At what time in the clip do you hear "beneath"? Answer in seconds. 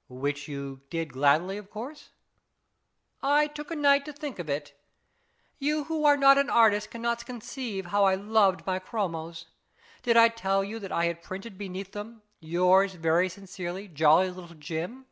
11.58-11.92